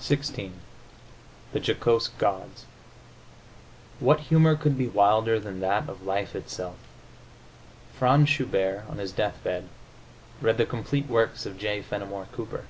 XVI 0.00 0.50
THE 1.52 1.60
JOCOSE 1.60 2.08
GODS 2.18 2.64
What 4.00 4.18
humor 4.18 4.56
could 4.56 4.76
be 4.76 4.88
wilder 4.88 5.38
than 5.38 5.60
that 5.60 5.88
of 5.88 6.02
life 6.04 6.34
itself? 6.34 6.74
Franz 7.96 8.28
Schubert, 8.30 8.86
on 8.90 8.98
his 8.98 9.12
deathbed, 9.12 9.68
read 10.40 10.56
the 10.58 10.66
complete 10.66 11.06
works 11.06 11.46
of 11.46 11.56
J. 11.56 11.82
Fenimore 11.82 12.26
Cooper. 12.32 12.64